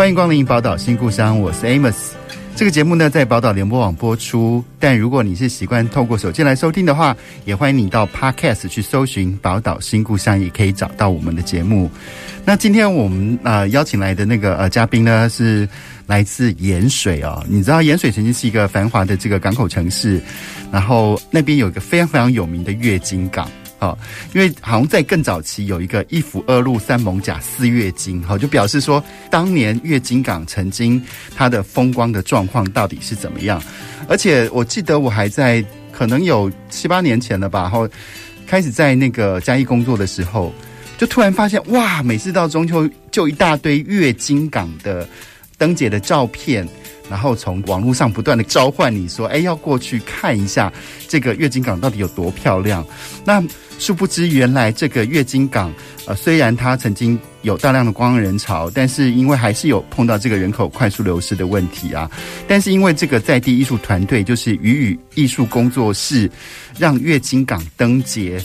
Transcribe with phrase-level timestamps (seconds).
[0.00, 2.12] 欢迎光临宝岛新故乡，我是 Amos。
[2.56, 4.64] 这个节目呢，在宝岛联播网播出。
[4.78, 7.14] 但如果你是习惯透过手机来收听的话，
[7.44, 11.90] 也欢迎你到 Podcast 去搜寻“宝岛新故乡”，也可以找到我们的节目。
[12.46, 15.68] 那今天我们呃邀请来的那个呃嘉宾呢，是
[16.06, 17.44] 来自盐水哦。
[17.46, 20.18] 你知道盐水曾经是一个繁华的这个港口城市，
[20.72, 23.46] 然后那边有一个非常非常有名的月津港。
[23.80, 23.98] 好，
[24.34, 31.02] 因为好像在更早期有一个一府二鹿三艋舺四月津，好，就表示说当年月津港曾经
[31.34, 33.60] 它的风光的状况到底是怎么样。
[34.06, 37.88] 而且我记得我还在可能有七八年前了吧，然后
[38.46, 40.52] 开始在那个嘉义工作的时候，
[40.98, 45.08] 就突然发现哇，每次到中秋就一大堆月津港的
[45.56, 46.68] 灯节的照片。
[47.10, 50.72] 然后从网络上不断的召唤你说，哎，要过去看一下
[51.08, 52.86] 这个月经港到底有多漂亮。
[53.24, 53.42] 那
[53.80, 55.72] 殊不知，原来这个月经港，
[56.06, 62.08] 呃，虽然它曾经有大量的光人潮，但是因为还是有碰到这个人口快速流失的问题啊。
[62.46, 66.30] 但是因为这个在地艺术团队，就是鱼语艺术工作室，
[66.78, 68.40] 让月经港灯节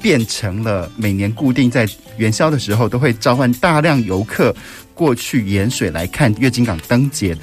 [0.00, 1.86] 变成了每年固定在
[2.16, 4.54] 元宵的时候都会召唤大量游客
[4.94, 7.36] 过去盐水来看月经港灯节。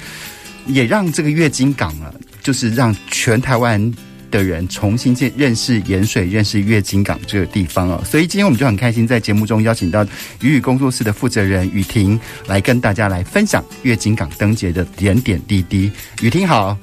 [0.66, 3.92] 也让这个月津港啊，就是让全台湾
[4.30, 8.02] 的人重新见认识盐水、认识月津港这个地方哦。
[8.04, 10.04] 所以今天我们就很开心，在节目中邀请到
[10.40, 15.90] 鱼雨工作室的负责人雨婷来跟大家来分享月津港灯节的点点滴滴。
[16.20, 16.76] 雨婷好，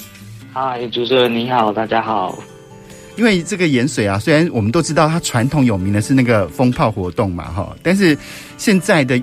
[0.54, 2.42] 嗨，主持人你好，大家好。
[3.18, 8.18] 因为这个盐水啊，虽然我们都知道它传统有名的是那个风炮活动嘛，哈，但是
[8.58, 9.22] 现在的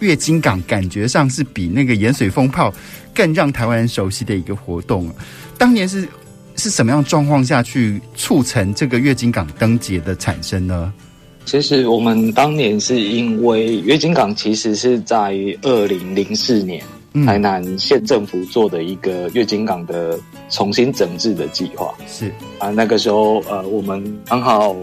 [0.00, 2.72] 月津港感觉上是比那个盐水风炮。
[3.14, 5.10] 更让台湾人熟悉的一个活动，
[5.58, 6.08] 当年是
[6.56, 10.92] 是什么样状况下去促成这个月津港灯节的产生呢？
[11.44, 16.82] 其实我们当年是因为月津港其实是在二零零四年
[17.26, 20.18] 台南县政府做的一个月津港的
[20.50, 24.76] 重新整治的计划，是啊，那个时候呃，我们刚好。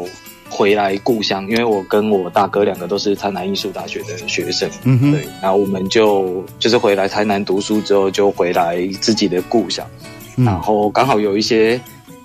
[0.49, 9.85] 回来故乡，因为我跟我大哥两个都是台南艺术大学的学生，嗯哼，对，然后我们就就是回来台南读书之后，就回来自己的故乡，
[10.37, 11.79] 嗯、然后刚好有一些，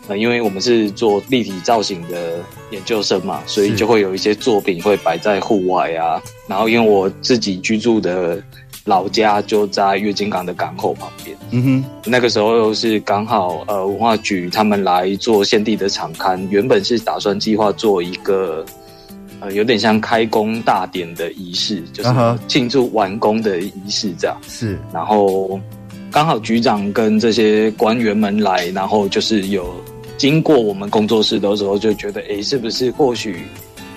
[0.08, 2.40] 呃，因为我们是做立体造型的
[2.70, 8.42] 研究生嘛，所以就会有一些作品会摆在户外啊，然后因为我自己居住的。
[8.84, 11.36] 老家就在月津港的港口旁边。
[11.50, 18.64] 嗯哼，那个时候是刚好呃文化局他们来做现地的场刊，原本是打算计划做一个
[19.40, 22.10] 呃有点像开工大典的仪式，就是
[22.46, 24.36] 庆祝完工的仪式这样。
[24.46, 25.58] 是，然后
[26.10, 29.74] 刚好局长跟这些官员们来，然后就是有
[30.18, 33.44] 经过我们工作室的时候，就觉得哎，是不是或许。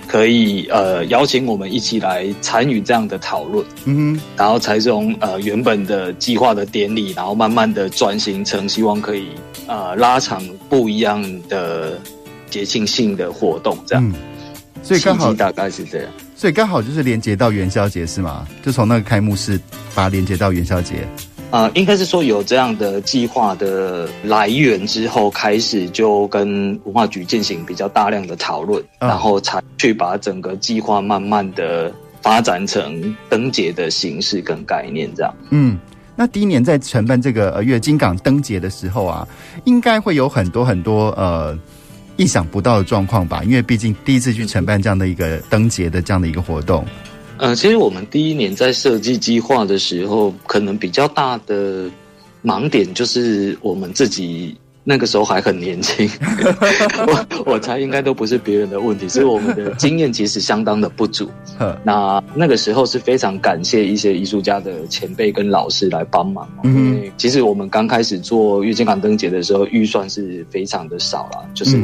[0.08, 9.28] 可以呃邀请我们一起来参与这样的讨论，嗯哼，然后才从呃原本的计划的典礼，然后慢慢的转型成希望可以
[9.66, 12.00] 呃拉长不一样的
[12.48, 14.14] 节庆性的活动，这样，嗯，
[14.82, 18.48] 所以刚好大概是这样，所以刚好就是连接到元宵节是吗？
[18.64, 19.60] 就从那个开幕式
[19.94, 21.06] 把它连接到元宵节。
[21.50, 35.34] 啊、呃，应该是说有这样的计划的来源之后，开始就跟文化局进行比较大量的讨论，嗯、然后才去把整个计划慢慢的发展成灯节的形式跟概念这样。
[35.48, 35.78] 嗯，
[36.14, 39.26] 那第一年在承办这个呃月金港灯节的时候啊，
[39.64, 41.58] 应该会有很多很多呃
[42.16, 43.42] 意想不到的状况吧？
[43.42, 46.84] 因为毕竟第一次去承办这样的一个灯节的这样的一个活动。
[47.38, 51.84] 呃，其实我们第一年在设计计划的时候，可能比较大的
[52.44, 56.08] 盲点就是我们自己那个时候还很年轻，
[57.06, 61.28] 我我猜应该都不是别人的问题， 所以我们的经验其实相当的不足。
[61.84, 71.76] 那那个时候是非常感谢一些艺术家的前辈跟老师来帮忙，因为其实我们刚开始做月津港灯节的时候，预算是非常的少啦，就是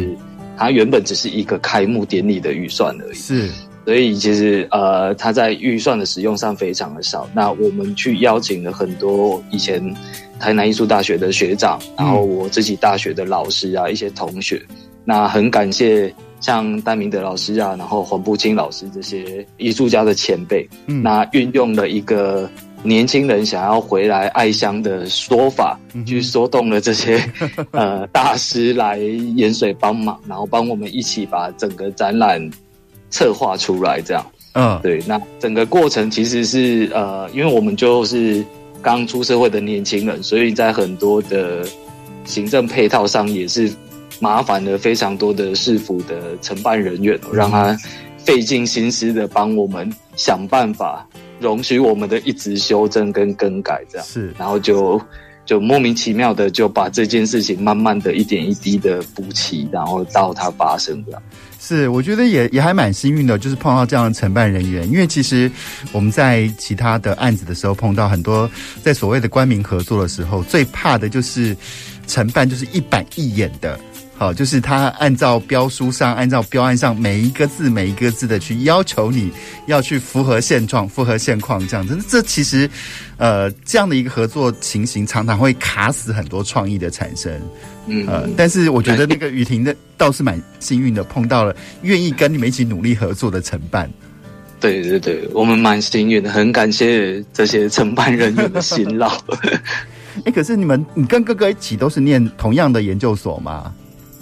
[0.57, 3.15] 它原本只是一个开幕典礼的预算而已。
[3.15, 3.49] 是。
[3.85, 7.29] 所以其实呃，他在预算的使用上非常的少。
[7.35, 9.95] 那我们去邀请了很多以前
[10.41, 14.63] 台南艺术大学的学长，然后我自己大学的老师啊，一些同学。
[15.05, 20.67] 那很感谢像戴明德老师啊，然后黄步青老师这些艺术家的前辈。
[20.87, 22.49] 嗯，那运用了一个
[22.83, 27.23] 年轻人想要回来爱乡的说法，嗯、去说动了这些
[27.73, 32.51] 呃大师来盐水帮忙，然后帮我们一起把整个展览
[33.15, 34.27] 策划出来，这样。
[34.55, 35.01] 嗯，对。
[35.07, 38.45] 那整个过程其实是呃，因为我们就是
[38.83, 41.65] 刚出社会的年轻人，所以在很多的
[42.25, 43.71] 行政配套上也是
[44.19, 47.77] 麻烦了非常多的市府的承办人员，让他
[48.19, 51.07] 费尽心思的帮我们想办法。
[51.41, 55.01] 容许我们的一直修正跟更改，这样是，然后就
[55.45, 61.23] 就莫名其妙的就把这件事情慢慢的一点一滴的补齐，然后到它发生这样。
[61.67, 65.51] 是，我觉得也也还蛮幸运的，就是碰到这样的承办人员，因为其实
[65.93, 68.51] 我们在其他的案子的时候碰到很多，
[68.83, 71.57] 在所谓的官民合作的时候，最怕的就是
[72.07, 73.81] 承办就是一板一眼的。
[74.17, 79.31] 好，就是他按照标书上，按照标案上每一个字每一个字的去要求你
[79.67, 81.99] 要去符合现状、符合现况这样子。
[82.09, 82.71] 这其实，
[83.17, 87.33] 呃，这样的一个合作情形常常会卡死很多创意的产生。
[87.87, 93.91] 嗯，呃，但是我觉得那个雨婷的倒是蛮幸运的，碰到了愿意跟你们一起努力合作的承办。
[94.61, 99.13] 对对对，我们蛮幸运的，很感谢这些承办人员的辛劳。
[100.25, 103.75] 哎，可是你们，你跟哥哥一起都是念同样的研究所吗？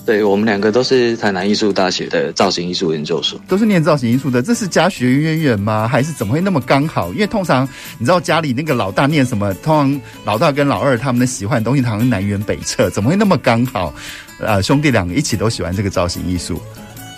[0.05, 4.43] 对，我们两个都是台南艺术大学的造型艺术研究所，都是念造型艺术的。
[4.43, 5.87] 这是家学渊源吗？
[5.87, 7.13] 还是怎么会那么刚好？
[7.13, 7.69] 因为通常
[7.99, 13.95] 你知道家里那个老大念什么，通常老大跟老二他们的喜欢的东西，好像南辕北辙，怎么会那么刚好？
[14.41, 16.61] 呃，兄弟两个一起都喜欢这个造型艺术。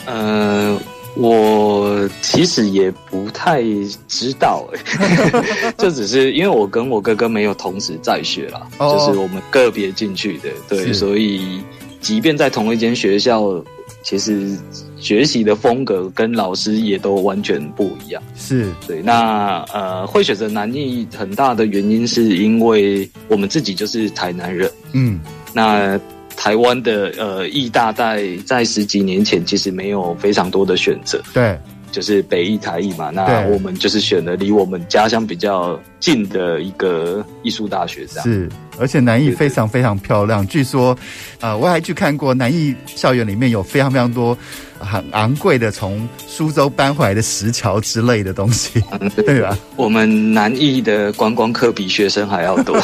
[0.05, 0.79] 呃，
[1.17, 3.63] 我其实也不太
[4.09, 11.63] 知道，哎， 就只是因为我跟我哥哥没有同时在学啦，哦、就是我们个别进去的，对，所以。
[12.05, 13.65] 即便在同一间学校，
[14.03, 14.55] 其实
[14.99, 18.23] 学习的风格跟老师也都完全不一样。
[18.37, 24.71] 是对，那呃，会选择南艺很大的原因是因为我们自己就是台南人。
[24.93, 25.19] 嗯，
[25.55, 25.99] 那
[26.37, 31.23] 台湾的呃艺大在在十几年前其实没有非常多的选择。
[31.33, 31.59] 对。
[31.94, 38.49] 就是北艺台艺嘛，那我们就是选了离我们家乡比较近的一个艺术大学，这样是，
[38.81, 40.44] 而且南艺非常非常漂亮。
[40.49, 40.99] 据说，
[41.38, 44.37] 呃，我还去看过南艺校园里面有非常非常多
[44.81, 49.56] 很昂贵的从苏州搬回来的石桥之类的东西，嗯、对吧？
[49.76, 52.76] 我们南艺的观光客比学生还要多。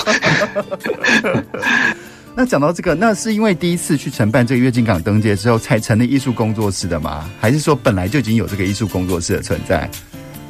[2.35, 7.29] 那讲到这个，那是因为第一次去承办这个月津港灯节之后才成立艺术工作室的吗？
[7.41, 9.91] 还是说本来就已经有这个艺术工作室的存在？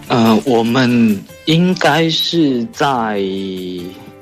[0.08, 3.22] 呃，我们应该是在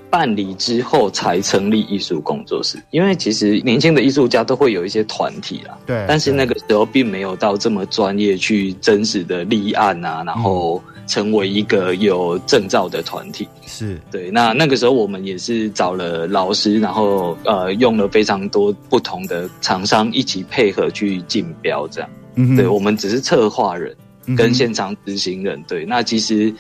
[0.08, 10.82] 办理之后才成立艺术工作室，因为其实年轻的艺术家都会有一些团体啦，对，但是那个时候并没有到这么专业去真实的立案啊，然后。
[11.08, 14.31] 成为一个有证照的团体是对。
[14.31, 22.08] 那那个时候我们也是找了老师，然后呃用了非常多不同的厂商一起配合去竞标，这样。
[22.37, 23.96] 嗯，对，我们只是策划人
[24.37, 25.60] 跟现场执行人。
[25.66, 26.55] 对，那其实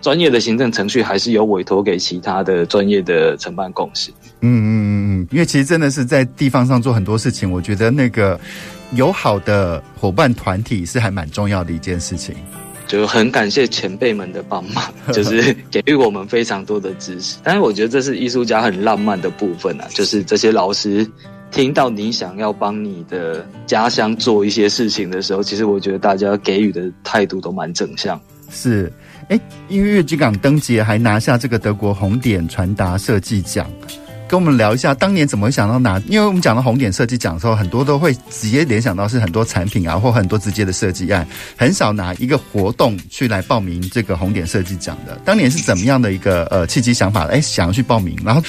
[0.00, 4.12] 专业的行政程序还是有委托给其他的专业的承办公司。
[4.42, 8.38] 嗯嗯嗯嗯，因为其实真的是在地方上做很多事情，我觉得那个
[8.92, 12.36] 友好的伙伴团体是还蛮重要的一件事情。
[12.94, 17.38] 就很感谢前辈们的帮忙， 就是给予我们非常多的支持。
[17.42, 21.04] 但是我觉得这是艺术家很浪漫的部分啊，就是这些老师
[21.50, 28.20] 听到你想要帮你的家乡做一些事情的时候，其实我觉得大家给予的态度都蛮正向。
[28.50, 28.92] 是，
[29.28, 33.68] 哎，因为月津港灯节还拿下这个德国红点传达设计奖。
[34.34, 35.96] 跟我们聊一下，当年怎么会想到拿？
[36.08, 41.24] 因为我们讲到红点设计奖的时候，很多都会直接联想到是很多产品啊，或很多直接的设计案，
[41.56, 45.16] 很少拿一个活动去来报名这个红点设计奖的。
[45.24, 47.28] 当年是怎么样的一个呃契机想法？
[47.28, 48.42] 哎，想要去报名，然后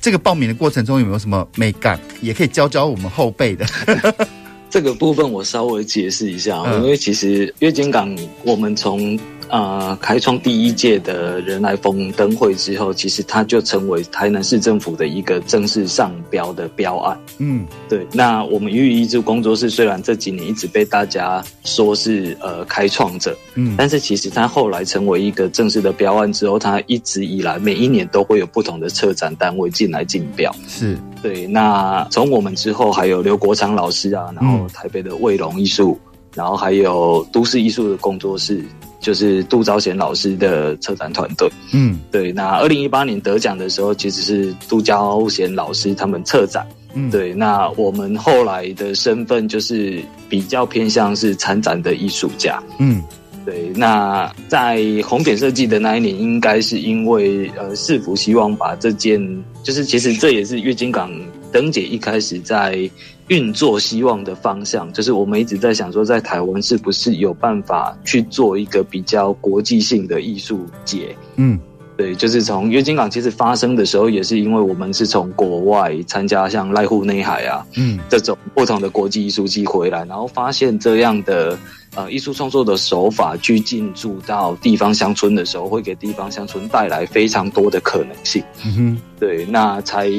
[0.00, 3.66] 这个报名的过程中有没有什么美感，也可以教教我们后辈的。
[4.70, 9.18] 这个部分我稍微解释一下，嗯、因为其实月经港我们从。
[9.52, 17.20] 呃，开创第一届的人来疯灯会之后，其实它就成为台南市政府的一个正式上标的标案。
[17.36, 18.06] 嗯，对。
[18.14, 30.50] 那我们鱼与艺术工作室虽然这几年一直被大家说是呃开创者，嗯，但是其实它后来成为一个正式的标案之后，它一直以来每一年都会有不同的策展单位进来竞标。
[30.66, 31.46] 是对。
[31.46, 36.00] 那从我们之后还有刘国昌老师啊，然后台北的卫龙艺术，
[36.34, 38.64] 然后还有都市艺术的工作室。
[39.02, 42.32] 就是杜昭贤老师的策展团队，嗯，对。
[42.32, 47.34] 那二零一八年得奖的时候，其实是杜昭贤老师他们策展，嗯，对。
[47.34, 53.02] 那我们后来的身份就是比较偏向是参展的艺术家，嗯，
[53.44, 59.20] 对，那在红点设计的那一年，应该是因为呃市府希望把这件，
[59.64, 61.10] 就是其实这也是月经港
[61.50, 62.88] 灯姐一开始在
[63.28, 71.16] 运作希望的方向，就是我们一直在想说，在台湾是不是有办法去做一个比较国际性的艺术节？
[71.36, 71.58] 嗯。
[71.94, 81.56] 对，就是从月经港其实发生的时候，也是因为我们是从国外参加像濑户内海啊，嗯，这种不同的国际艺术季回来，然后发现这样的
[81.94, 88.42] 呃艺术创作的手法去进驻到地方乡村的时候，会给地方乡村带来非常多的可能性。
[88.64, 90.10] 嗯哼，对，那才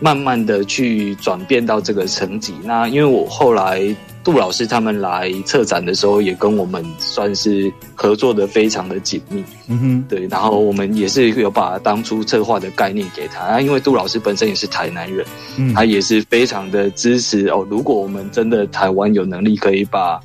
[0.00, 2.54] 慢慢的去转变到这个层级。
[2.64, 3.94] 那因为我后来。
[4.24, 9.44] 杜老师他们来策展的时候，也跟我们算是合作的非常的紧密。
[9.68, 13.44] 嗯哼，对，然后我们也是有把当初策划的概念给他。
[13.44, 15.26] 啊，因为杜老师本身也是台南人，
[15.58, 17.66] 嗯，他也是非常的支持哦。
[17.68, 20.18] 如果我们真的台湾有能力可以把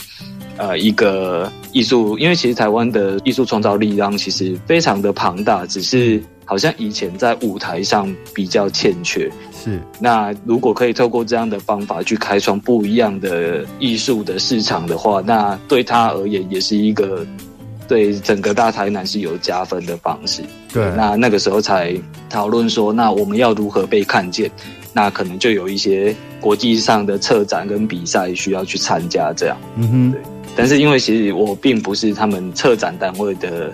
[0.55, 9.29] 呃一个艺术，因为其实台湾的艺术创造力量其实非常的庞大，只是好像以前在舞台上比较欠缺。
[9.63, 17.25] 是，那如果可以透过这样的方法去开创不一样的艺术的市场的话，那对他而言也是一个
[17.87, 20.41] 对整个大台南是有加分的方式。
[20.71, 21.93] 对，那那个时候才
[22.29, 24.49] 讨论说，那我们要如何被看见？
[24.93, 29.57] 那可能就有一些国际上的策展跟比赛需要去参加，这样。
[29.75, 30.21] 嗯哼，对。
[30.55, 33.71] 但是因为其实我并不是他们策展单位的。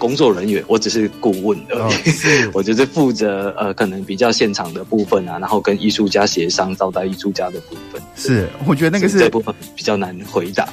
[0.00, 2.10] 工作人员，我只是顾问而已。
[2.46, 8.00] 哦、 我就是负责呃，可能比较现场的部分啊，然后跟艺术家协商招待艺术家的部分。
[8.16, 10.66] 是，我觉得那个是这部分比较难回答。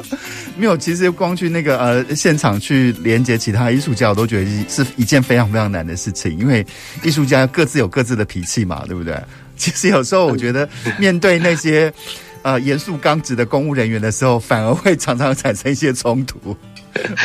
[0.56, 6.64] 没有，其实光去那个呃现场去连接其他艺术家，我都觉得是一件非常非常难的事情，因为
[7.02, 9.16] 艺术家各自有各自的脾气嘛，对不对？
[9.56, 10.68] 其实有时候我觉得
[10.98, 11.90] 面对那些
[12.42, 16.54] 呃严肃刚直的公务人员的时候，反而会常常产生一些冲突。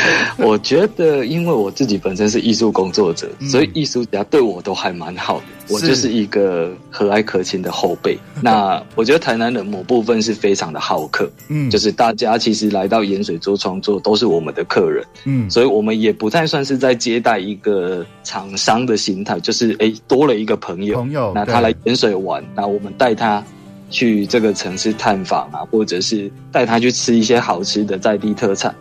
[0.38, 5.44] 我觉得，因为我自己本身是艺术工作者，嗯、所以艺术家对我都还蛮好的。
[5.68, 8.18] 我就是一个和蔼可亲的后辈。
[8.42, 23.42] 那我觉得台南的某部分是非常的好客，嗯，就是大家其实来到盐水做创作都是我们的客人，嗯，所以我们也不太算是在接待一个厂商的心态，就是哎多了一个朋友，朋友，那他来盐水玩，那我们带他
[23.88, 28.74] 去这个城市探访啊，或者是带他去吃一些好吃的在地特产。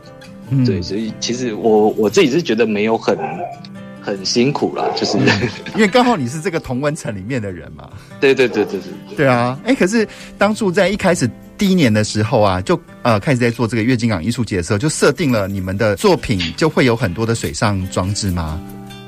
[0.52, 3.18] 嗯、对，所以其实我我自己是觉得没有很
[4.02, 5.26] 很辛苦啦，就是、嗯、
[5.76, 7.90] 因为刚好你是这个同温层里面的人嘛。
[8.20, 9.16] 对对对对对。
[9.16, 18.60] 对啊，哎，可是当初在一开始第一年的时候啊，就呃开始在做这个月经港艺术节的时候，就设定了你们的作品就会有很多的水上装置吗？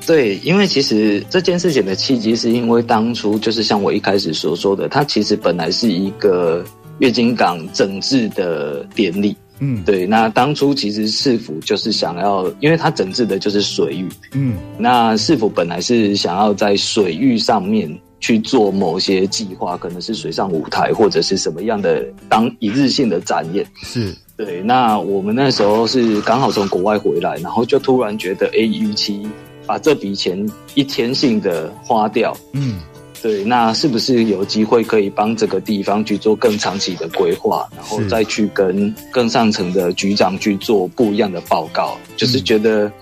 [0.06, 6.64] 对，因为其实这件事情的契机是因为当初就是像我一开始所说的，它其实本来是一个
[6.98, 9.36] 月经港整治的典礼。
[9.64, 17.90] 嗯，对，那当初其实市府就是想要，因为它整治的就是水域，嗯，那市府本来是想要在水域上面
[18.20, 24.60] 去做某些计划，可能是水上舞台或者是什么样的当一日性的展演，是对。
[24.60, 29.26] 那我们那时候是刚好从国外回来，然后就突然觉得，哎，与其
[29.66, 32.80] 把这笔钱一天性的花掉，嗯。
[33.24, 41.96] 对，那是不是有机会可以帮这个地方去做更长期的规划，然后再去跟更上层的局长去做不一样的报告？
[42.18, 42.92] 就是觉得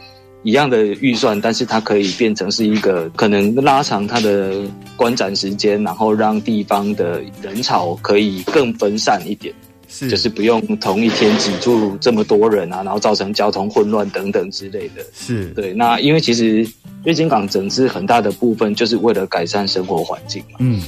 [0.44, 4.62] 一样的预算，但是它可以变成是一个可能拉长它的
[4.96, 9.52] 观展时间，然后让地方的人潮可以更分散一点。
[9.88, 15.04] 是，就是不用同一天挤住这么多人啊，然后造成交通混乱等等之类的。
[15.12, 16.64] 是对，那因为其实
[17.04, 20.58] 月津港整治很大的部分就是为了改善生活环境嘛。
[20.60, 20.80] 嗯，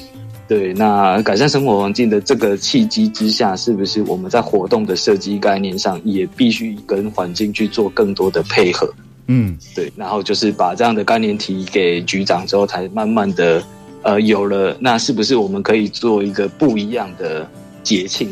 [0.47, 8.93] 对，那改善生活环境的这个契机之下，是不是我们在活动的设计概念上也必须跟环境去做更多的配合？
[9.27, 13.63] 嗯，对，然后就是把这样的概念提给局长之后，才慢慢的
[14.03, 14.77] 呃有了。
[14.81, 17.49] 那是不是我们可以做一个不一样的
[17.83, 18.29] 节庆？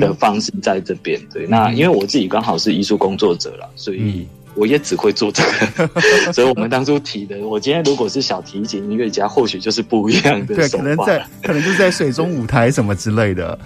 [0.00, 5.42] 的方式在这边，对，那因为我自己刚好是艺术工作者啦，所以我也只会做这
[5.76, 5.88] 个，
[6.32, 13.58] 所以我们当初提的，我今天如果是小提琴音乐家，或许就是不一样的， 对，可能在，可能就是在水中舞台什么之类的。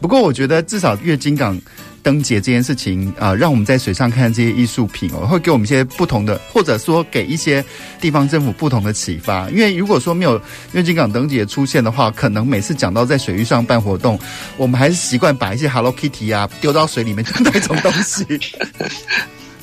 [0.00, 1.60] 不过我觉得至少月津港。
[2.00, 7.62] 灯节这件事情啊、呃，让我们在水上看这些艺术品哦，会给我们一些不同的，或者说给一些
[8.00, 9.50] 地方政府不同的启发。
[9.50, 10.40] 因为如果说没有
[10.72, 14.18] 月津港灯节出现的话，可能每次讲到在水域上办活动，
[14.56, 18.24] 我们还是习惯把一些 Hello Kitty 啊丢到水里面的那种东西。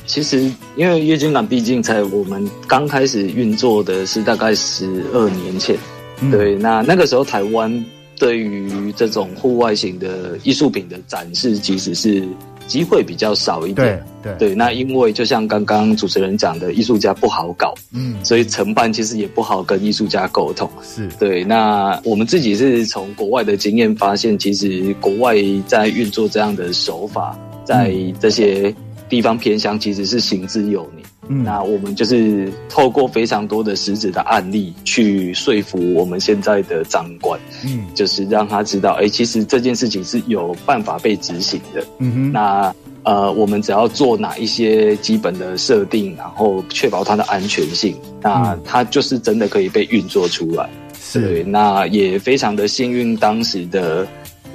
[0.06, 5.76] 其实，因为月津港毕竟在我们刚开始运作的是大概十二年前，
[6.20, 7.84] 嗯、对，那那个时候台湾。
[8.18, 12.26] 对于这种户外型的艺术品的展示，其实是
[12.66, 14.02] 机会比较少一点。
[14.22, 20.66] 对对，那因为就像刚刚主持人讲的，艺术家不好搞，嗯，所以承办其实也不好跟艺术家沟通。
[20.82, 21.44] 是对。
[21.44, 25.36] 那我们自己是从国外的经验发现，其实国外
[25.66, 28.74] 在运作这样的手法，在这些
[29.08, 31.04] 地方偏乡其实是行之有年。
[31.28, 41.84] 嗯，那我们就是透过非常多的实质的案例去说服我们现在的长官，嗯，就是让他知道，哎、欸，其实这件事情是有办法被执行的。
[41.98, 50.68] 嗯哼，那呃，我们只要做哪一些基本的设定，然后确保它的安全性，那它就是真的可以被运作出来。
[51.00, 54.06] 是，对，那也非常的幸运，当时的。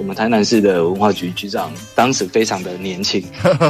[0.02, 3.22] 我们台南市的文化局局长当时非常的年轻，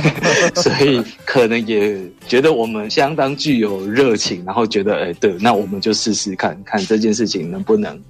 [0.57, 8.01] 所以可能也觉得我们相当具有热情，然后觉得，哎，对，那我们就试试看看这件事情能不能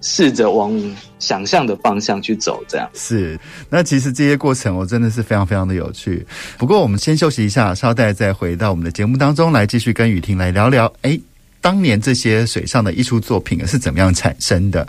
[0.00, 0.72] 试着往
[1.18, 2.64] 想象的方向去走。
[2.66, 3.38] 这样是。
[3.68, 6.26] 那其实这些过程我真的是非常非常的有趣。
[6.56, 10.90] 不过我们先休息一下，稍待再回到我们的节目当中来，继续跟雨婷来聊聊。
[11.02, 11.20] 哎，
[11.60, 14.88] 当年这些水上的艺术作品是怎么样产生的？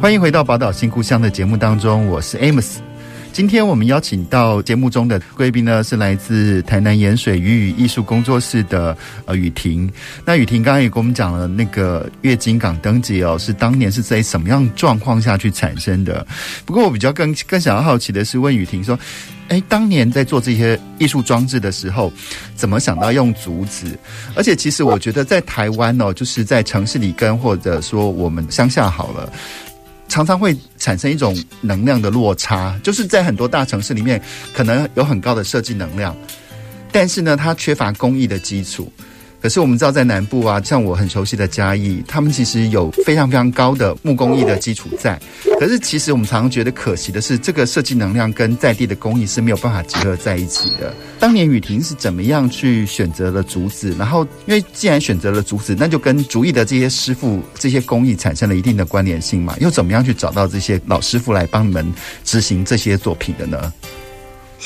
[0.00, 2.76] 欢迎回到《宝岛新故乡》的节目当中，我是 Amos。
[3.32, 9.90] 今天我们邀请到节目中的贵宾呢，是来自台南盐水鱼语艺术工作室的呃雨婷。
[10.24, 16.24] 那雨婷刚刚也跟我们讲了，那个月津港灯节哦，是当年是在什么样状况下去产生的？
[16.64, 18.96] 不过我比较更更想要好奇的是，问雨婷说，
[19.48, 22.12] 哎，当年在做这些艺术装置的时候，
[22.54, 23.98] 怎么想到用竹子？
[24.36, 29.32] 而且其实我觉得在台湾哦，就是在城市里跟或者说我们乡下好了。
[30.08, 34.20] 常常会产生一种能量的落差，就是在很多大城市里面，
[34.54, 36.16] 可能有很高的设计能量，
[36.90, 38.90] 但是呢，它缺乏工艺的基础。
[39.40, 45.18] 可是我们知道，在南部啊，像我很熟悉的嘉义，他们其实有非常非常高的木工艺的基础在。
[45.60, 50.92] 可是其实我们常常觉得可惜的是，这个设计能量跟在地的工艺是没有办法结合在一起的。
[51.20, 53.94] 当年雨婷是怎么样去选择了竹子？
[53.96, 59.56] 然后，因为既然选择了竹子，那就跟竹艺的这些师傅、这些工艺产生了一定的关联性嘛。
[59.60, 61.86] 又怎么样去找到这些老师傅来帮你们
[62.24, 63.72] 执行这些作品的呢？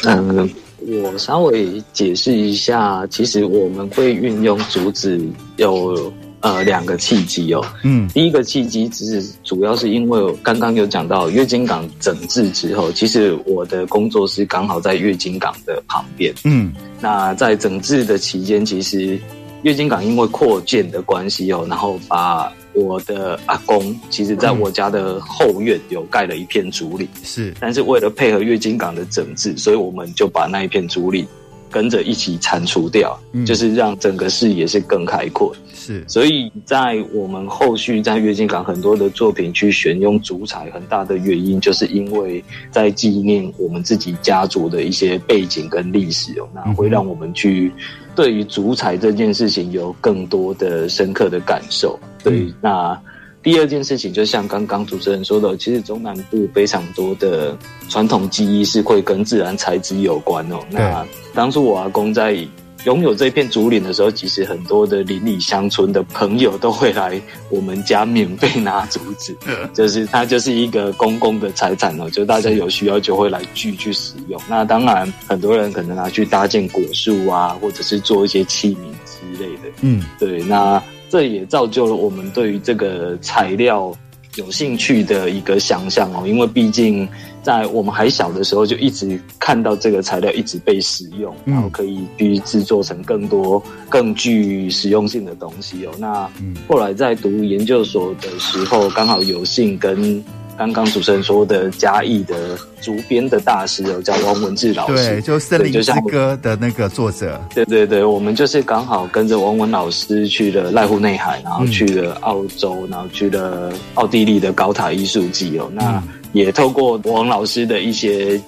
[0.04, 0.48] 嗯。
[0.87, 5.21] 我稍微解释一下，其实我们会运用竹子
[5.57, 7.64] 有呃两个契机哦。
[7.85, 16.35] 嗯，第一个契机只是主要是因为刚刚有讲到月经港整治之后，其实我的工作室刚好在月经港的旁边。
[16.45, 19.18] 嗯，那在整治的期间，其实
[19.62, 22.53] 月经港因为扩建的关系哦，然后把。
[22.74, 31.26] 我的阿公其实在我家的后院有盖了一片竹林，是，但是为了配合月津港的整治，所以我们就把那一片竹林
[31.70, 35.54] 跟着一起铲除掉，嗯，就是让整个视野是更开阔。
[35.74, 47.72] 是，所以在我们后续在月津港很多的作品去选用竹材，很大的原因就是因为在纪念我们自己家族的一些背景跟历史哦，那会让我们去。
[48.14, 51.98] 对于竹材这件事情有更多的深刻的感受。
[52.22, 53.00] 对，那
[53.42, 57.56] 第二件事情就像刚刚主持人说的，其实中南部非常多的
[57.88, 60.58] 传统技艺是会跟自然材质有关哦。
[60.70, 62.46] 那当初我阿公在。
[62.85, 69.32] 拥有这片竹林的时候，其实很多的邻里乡村的朋友都会来我们家免费拿竹子，
[69.72, 74.42] 就是它就是一个公共的财产哦，就大家有需要就会来聚去使用。
[74.48, 79.70] 那当然，很多人可能拿去搭建果树啊，或者是做一些器皿之类的。
[79.82, 80.82] 嗯，对，那
[81.12, 83.92] 这也造就了我们对于这个材料
[84.37, 87.07] 有兴趣的一个想象哦，因为毕竟。
[87.42, 95.90] 在我们还小的时候，就一直看到这个材料一直被使用，然后可以去制作成更多更具实用性的东西哦。
[95.98, 96.31] 那
[96.68, 100.22] 后来在读研究所的时候，刚好有幸跟
[100.62, 107.40] 刚刚主持人说的嘉义的竹编的大师哦，叫王文志老师，对，就《森林之歌》的那个作者。
[107.53, 115.68] 对对对，我们就是刚好跟着王文老师去了濑户内海，然后去了澳洲，然后去了奥地利的高塔艺术季哦。
[115.75, 116.01] 那
[116.33, 118.40] 也透过王老师的一些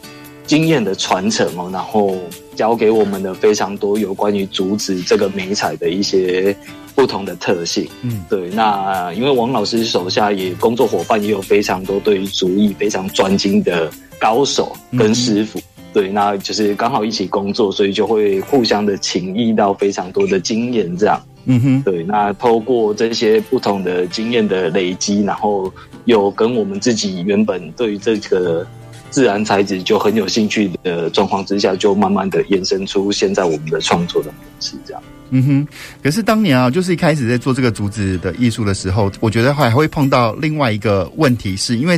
[0.47, 2.17] 经验的传承哦，然后
[2.55, 6.57] 教给我们的非常多有关于竹子这个媒材的一些
[6.95, 7.89] 不同的特性。
[8.03, 8.51] 嗯，对。
[8.51, 15.59] 那因为王老师手下也工作伙伴也有非常多对于竹艺非常专精的高手跟师傅。
[15.59, 15.63] 嗯
[15.95, 21.23] 对，那就是刚好一起工作，所以就会互相的情谊到非常多的经验，这样。
[21.45, 25.73] 嗯哼，对，那透过这些不同的经验的累积，然后
[26.05, 28.67] 有跟我们自己原本对于这个
[29.15, 35.01] 自然材质就很有兴趣的状况之下，就慢慢的延伸出现在我们的创作的模式，这样。
[35.31, 35.69] 嗯哼，
[36.03, 41.97] 可是当年啊，就是一开始在做这个竹子的艺术的时候，我觉得还会碰到另外一个问题，是因为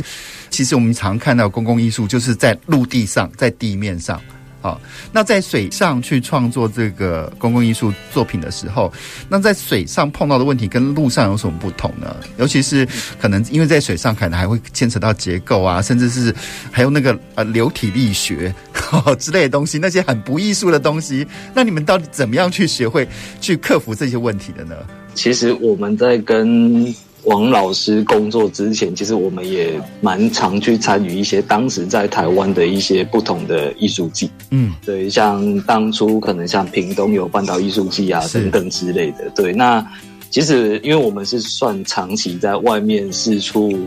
[0.51, 4.21] 其实我们常看到公共艺术就是在陆地上，在地面上。
[4.59, 8.91] 好，那在水上去创作这个公共艺术作品的时候，
[9.29, 12.15] 那在水上碰到的问题跟路上有什么不同呢？
[12.37, 12.87] 尤其是
[13.19, 16.33] 可能因为在水上可能还会牵扯到结构啊，甚至是
[16.71, 18.53] 还有那个呃流体力学
[19.19, 21.25] 之类的东西，那些很不艺术的东西。
[21.53, 23.07] 那你们到底怎么样去学会
[23.39, 24.75] 去克服这些问题的呢？
[25.13, 26.93] 其实我们在跟。
[27.27, 34.31] 王老师工作之前，其实我们也蛮常去参与一些当时在台湾的一些不同的艺术季。
[34.51, 39.29] 嗯，对，像当初可能像屏东有半岛艺术季啊等等之类的。
[39.35, 39.85] 对，那
[40.29, 43.77] 其实因为我们是算长期在外面四处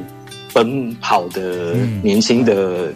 [0.52, 2.92] 奔跑的年轻的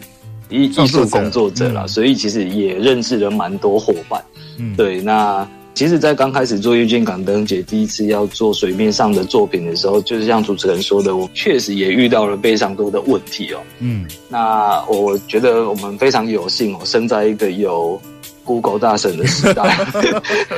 [0.51, 4.23] 艺艺术工作者啦，所以其实也认识了蛮多伙伴。
[4.59, 5.49] 嗯，对，那。
[5.75, 13.61] 其实，在刚开始做遇见港灯姐第一次要做水面上的作品的时候，就是像主持人说的，我确实也遇到了非常多的问题哦。
[13.81, 18.01] 嗯，那我觉得我们非常有幸哦，生在一个有
[18.45, 19.87] Google 大神的时代。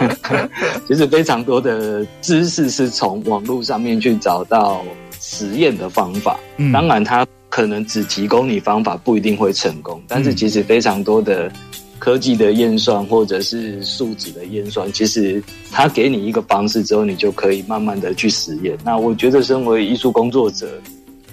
[0.86, 4.84] 其实非常多的知识是从网络上面去找到
[5.18, 6.38] 实验的方法。
[6.58, 9.98] 嗯，当然，它可能只提供你方法，不一定会成功。
[10.06, 11.50] 但是，其实非常多的。
[11.98, 18.76] 科技的验算或者是数值的验算，其实它给你一个方式之后，你就可以慢慢的去实验。
[18.84, 20.68] 那我觉得，身为艺术工作者，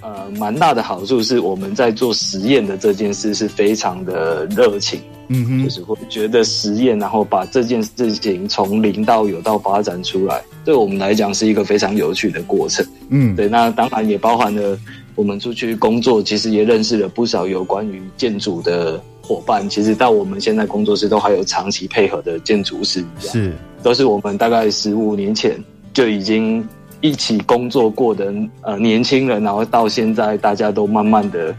[0.00, 12.84] 呃，蛮大的好处是我们在做实验的这件事是非常的热情，嗯哼，就是会觉得实验，然后把这件事情从零到有到发展出来，对我们来讲是一个非常有趣的过程。
[13.10, 14.78] 嗯，对，那当然也包含了
[15.14, 19.02] 我们出去工作，其实也认识了不少有关于建筑的。
[19.26, 25.58] 伙伴其实到我们现在工作室都还有长期配合的建筑师，是都是我们大概十五年前
[25.94, 26.62] 就已经
[27.00, 31.54] 一起工作过的呃年轻人，然后到现在大家都慢慢的。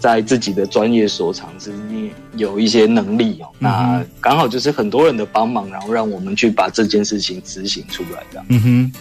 [0.00, 8.42] 在自己的专业所长之内有一些能力哦，那刚好就是很多人的帮忙，然后让我们去把这件事情执行出来的。
[8.48, 8.92] 嗯哼，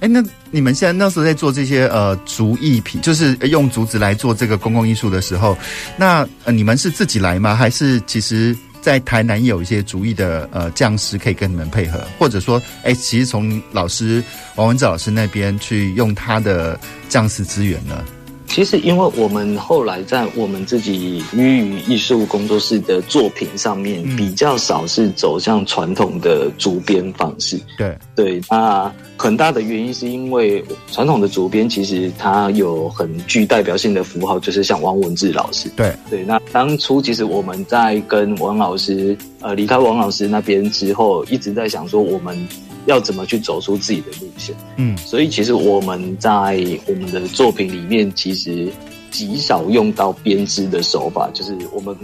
[0.00, 5.56] 哎，那你们现在那时候在做这些呃竹艺品，就是用竹子来做这个公共艺术的时候，
[5.96, 7.54] 那呃你们是自己来吗？
[7.54, 14.24] 还是其实在台南有一些竹艺的呃匠师可以跟你们配合，或者说，哎，其实从老师
[14.56, 18.02] 王文志老师那边去用他的匠师资源呢？
[18.48, 27.60] 其实，因为我们后来在我们自己鱼与艺术工作室的作品上面，比较少是走向传统的竹编方式。
[27.76, 35.68] 对对，那很大的原因是因为传统的竹编其实它有很具代表性的符号，就是像王文志老师。
[35.76, 42.48] 对对，那当初其实我们在跟王老师呃离开王老师那边之后，一直在想说我们。
[42.88, 44.56] 要怎么去走出自己的路线？
[44.76, 48.68] 嗯，所以其实我们在我们的作品里面，其实
[49.10, 51.94] 极少用到编织的手法，就是我们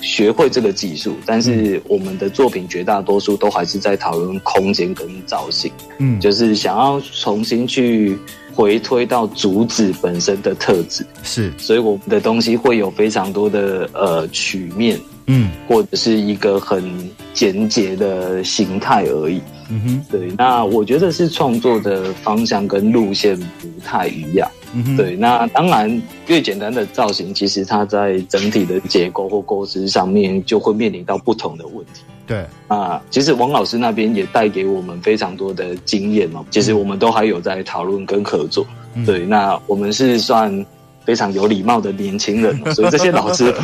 [0.00, 8.18] 学会这个技术，但是我们的作品绝大多数都还是在讨论空间跟造型，嗯，就是想要重新去
[8.52, 14.98] 回推到竹子本身的特质，是，所以我们的东西会有非常多的呃曲面。
[15.26, 19.40] 嗯，或者是一个很简洁的形态而已。
[19.70, 20.32] 嗯哼，对。
[20.36, 24.50] 那我觉得是创作的方向跟路线不太一样。
[24.74, 25.16] 嗯哼，对。
[25.16, 32.02] 那当然，越简单的造型，其实它在整体的结构或构思上面就会面临到不同的问题。
[32.26, 36.44] 对啊，其实王老师那边也带给我们非常多的经验嘛。
[36.50, 38.66] 其实我们都还有在讨论跟合作。
[38.94, 39.06] 嗯。
[39.06, 40.64] 对，那我们是算。
[41.04, 43.54] 非常有礼貌的年轻人， 所以这些老师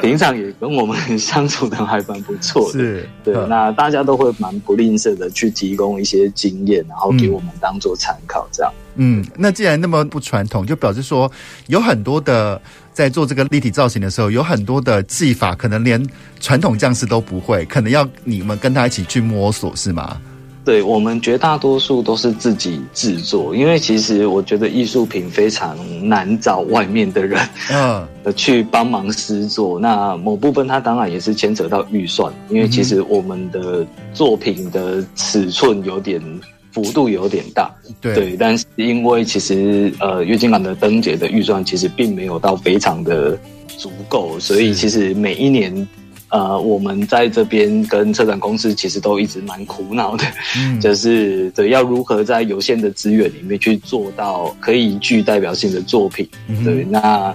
[0.00, 2.78] 平常也跟我们相处的还蛮不错的。
[2.78, 8.72] 是，对，那大家都会蛮不吝啬的去提供一些经验，然后给我们当做参考，这样。
[8.94, 11.30] 嗯，那既然那么不传统，就表示说
[11.66, 12.60] 有很多的
[12.92, 16.04] 在做这个立体造型的时候，有很多的技法，可能连
[16.40, 20.20] 传统匠师都不会，可能要你们跟他一起去摸索，是吗？
[20.64, 25.76] 对，我们绝大多数都是自己制作，因为其实我觉得艺术品非常
[26.08, 27.40] 难找外面的人，
[27.72, 29.80] 嗯， 去帮忙施作。
[29.80, 36.22] 那某部分它当然也是牵扯到预算，因为其实我们的作品的尺寸有点
[36.70, 37.68] 幅度有点大，
[38.00, 38.36] 对，对。
[38.36, 45.88] 但是因为其实呃，月津港的灯节的预算其实并没有到非常的足够，所以其实每一年。
[46.32, 50.24] 呃，我们在这边跟策展公司其实都一直蛮苦恼的，
[50.56, 56.26] 嗯、就是对要如何在有限的资源里面去做到可以具代表性的作品。
[56.48, 57.34] 嗯、对，那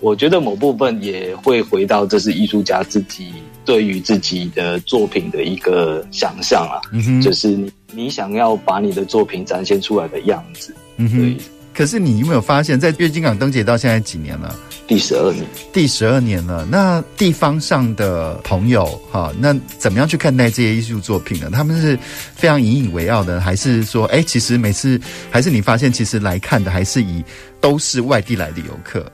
[0.00, 3.32] 我觉得某部分也会回到这是艺术家自己
[3.64, 10.74] 对于自己的作品的一个想象啊，嗯、就是你你想要把你的作品展现出来的样子。
[10.96, 11.36] 对。
[11.74, 14.54] 可是你有没有发现，在月津港灯节到现在几年了？
[14.86, 16.64] 第十二年，第十二年了。
[16.70, 21.50] 那地方上的朋友，哈，那怎么样去看待这些艺术作品呢？
[21.52, 21.98] 他们是
[22.34, 27.24] 非常引以为傲的，还是说，哎，其实每次还是你发现，其实来看的还是以
[27.60, 29.04] 都是外地来的游客？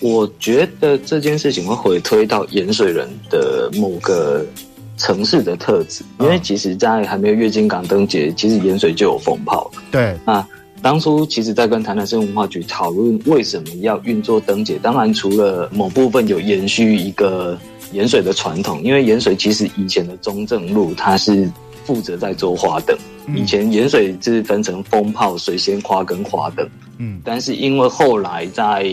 [0.00, 4.44] 我觉得这件事情会回推到盐水人的某个
[4.96, 9.70] 城市的特质，因为其实，在还没有月津港灯节，其实盐水就有风炮。
[9.92, 10.48] 对啊。
[10.82, 17.58] 当初其实，在跟台南市文化局讨论为什么要运作灯节，当然除了某部分有延续一个
[17.92, 21.50] 盐水的传统，因为盐水其实以前的中正路它是
[21.84, 22.96] 负责在做花灯，
[23.36, 26.66] 以前盐水是分成风炮、水仙花跟花灯，
[26.96, 28.90] 嗯，但是因为后来在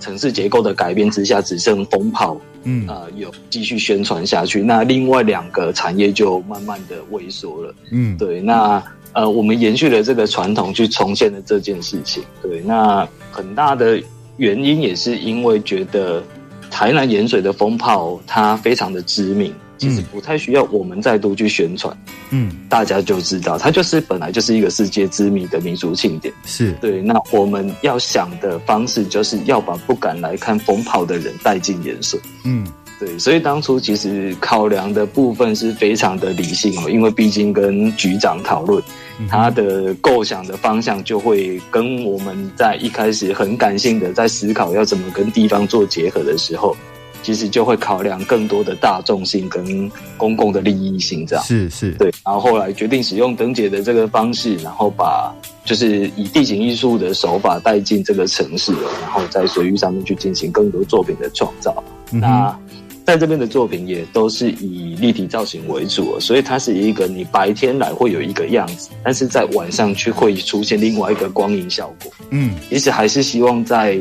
[0.00, 2.88] 城市结构的改变之下，只剩风炮，嗯。
[2.88, 8.82] 啊、呃，有继续宣传下去，那另外两个产业就慢慢的萎缩了，嗯，对，那。
[9.12, 12.22] 呃，我们延续了这个传统，去重现了这件事情。
[12.40, 14.00] 对，那很大的
[14.36, 16.22] 原因也是因为觉得
[16.70, 21.96] 台南盐水的风炮它非常的知名，其实不太需要我们再度去宣传，
[22.30, 26.32] 嗯，大家就知道它就是本来就是一个世界知名的民族庆典。
[26.44, 32.20] 是对，那我们要想的方式就是要把不敢来看风炮的人带进盐水。
[32.44, 32.66] 嗯。
[33.00, 38.82] 对，所以当初其实考量的部分是非常的理性哦，因为毕竟跟局长讨论，
[39.26, 46.76] 他的构想的方向就会跟我们在一开始很感性的在思考要怎么跟地方做结合的时候，
[47.22, 52.12] 其实就会考量更多的大众性跟公共的利益性，这样是是，对。
[52.22, 55.34] 然后后来决定使用灯节的这个方式，然后把
[55.64, 61.82] 就是以地形艺术的手法带进这个城市，然后在水域上面去进行更多作品的创造，
[62.12, 62.54] 嗯、那。
[63.06, 72.12] 在这边的作品也都是以立体造型为主，所以它是一个你白天来会有一个样子，但是在晚上却会出现另外一个光影效果。
[72.30, 73.98] 嗯，其实还是希望在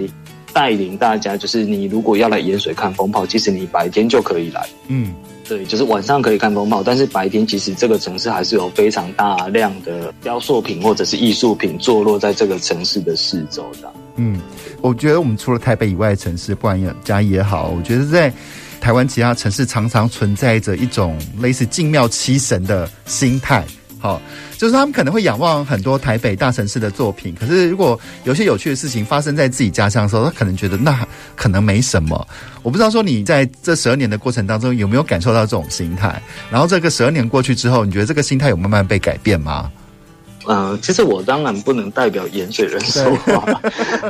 [0.54, 4.70] 带领大家，就是你如果要来盐水看风炮，其实你白天就可以来。
[4.90, 5.12] 嗯，
[5.48, 13.92] 对，就是晚上可以看风炮，但是白天其实这个城市还是有非常大量的雕塑品或者是艺术品坐落在这个城市的四周的。
[14.18, 14.40] 嗯，
[14.82, 18.32] 我觉得我们除了台北以外的城市，不管嘉义也好，我觉得在。
[18.82, 23.65] 台湾其他城市常常存在着一种类似敬庙七神的心态，
[24.00, 24.22] 好，
[24.58, 32.28] 就是他们可能会仰望很多台北大城市的作品，可是如果有些有趣的事情发生在自己家乡的时候，他可能觉得那可能没什么。
[32.63, 39.72] 我不知道说你在这十二年的过程当中有没有感受到这种心态，然后这个十二年过去之后，你觉得这个心态有慢慢被改变吗？
[40.47, 43.45] 嗯、呃，其实我当然不能代表盐水人说话，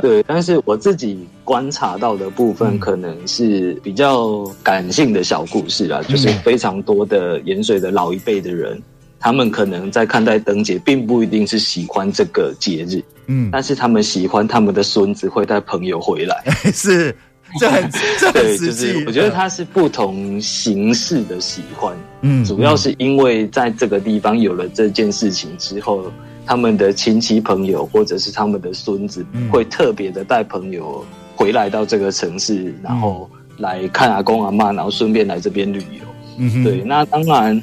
[0.22, 8.80] 对，但是我自己观察到的部分，可能是比较感性的小故事啊，嗯、就是非常多的盐水的老一辈的人，
[9.18, 17.14] 他们可能在看待灯节，并不一定是喜欢这个节日，嗯，但是他们喜欢他们的孙子会带朋友回来， 是。
[17.58, 26.04] 这很，这很对，就是我觉得它是不同形式的喜欢，嗯，主要是因为在这个地方有了这件事情之后，
[26.46, 36.04] 他们的亲戚朋友或者是他们的孙子会特别的带朋友回来到这个城市，然后来看阿公阿妈，然后顺便来这边旅游，
[36.38, 37.60] 嗯，对，那当然。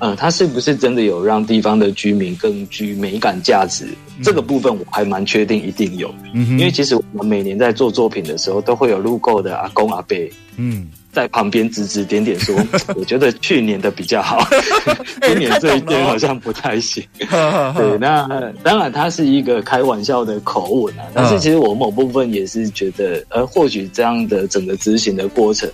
[0.00, 3.84] 呃，它是不是真的有让地方的居民更具美感价值？
[4.16, 10.16] 嗯、这个部分我还蛮确定一定有，嗯、因为其实我们每年在做作品的时候，都会有路过的阿公阿伯，
[10.56, 12.56] 嗯，在旁边指指点点说，
[12.96, 14.38] 我觉得去年的比较好，
[15.20, 17.04] 今年这一件好像不太行。
[17.18, 18.26] 对，那
[18.62, 25.70] 当然它是一个开玩笑的口吻啊，但是其实我某部分也是觉得，呃，或许这样的整个执行的过程。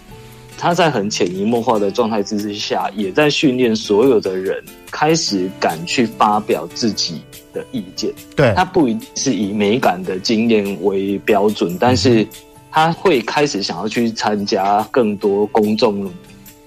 [0.59, 7.21] 他在很潜移默化的状态之下，也在训练所有的人开始敢去发表自己
[7.53, 8.12] 的意见。
[8.35, 12.27] 对，他不一定是以美感的经验为标准，但是
[12.71, 16.11] 他会开始想要去参加更多公众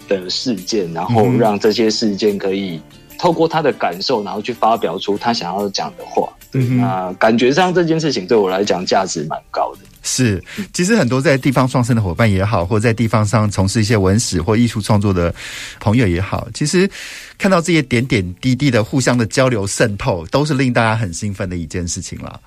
[0.08, 2.80] 的事件，然后让这些事件可以
[3.18, 6.28] 透过他的感受，然后去发表出他想要讲的话。
[6.52, 9.80] 对，那感觉上这件事情对我来讲价值蛮高的。
[10.02, 15.34] 是，其实很多在地方创生的伙伴也好，或在地方上从事一些文史或艺术创作的
[15.80, 16.90] 朋友也好，其实
[17.38, 22.40] 看到这些点点滴滴的互相的交流渗透，都是令大家很兴奋的一件事情了。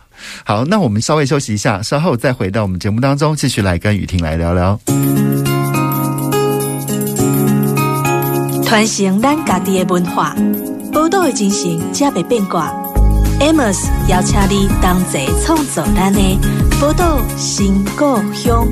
[0.44, 4.78] 好，那我们稍微休息一下，稍后再回到我们节目当中，继续来跟雨婷来聊聊。
[8.64, 10.34] 传承咱家己的文化，
[10.92, 12.81] 报道的精神，才袂变卦。
[13.42, 16.20] Amos 邀请你同齐创作咱的
[16.80, 18.68] 宝岛新故乡。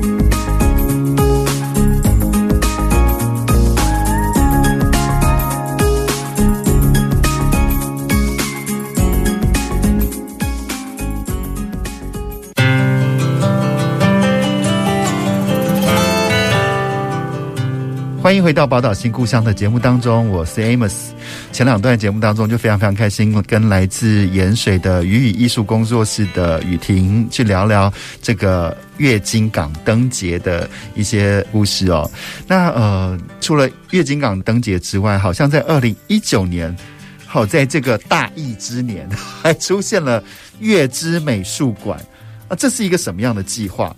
[18.21, 20.93] 欢迎回到宝岛新故乡的节目当中，我是 Amos。
[21.51, 32.07] 前两段节目当中就非常非常开心，跟来自盐水的雨雨艺术工作室的雨婷去聊聊这个月津港灯节的一些故事哦。
[32.45, 36.73] 那呃，除了月津港灯节之外，好像在二零一九年，
[37.25, 39.09] 好在这个大疫之年，
[39.41, 40.23] 还出现了
[40.59, 41.99] 月之美术馆
[42.47, 43.95] 啊，这是一个什么样的计划？